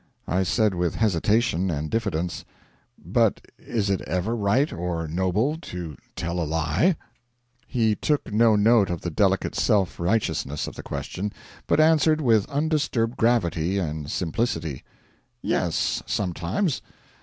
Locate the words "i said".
0.27-0.73